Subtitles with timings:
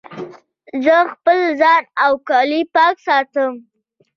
[0.83, 3.51] زه خپل ځان او کالي پاک ساتم.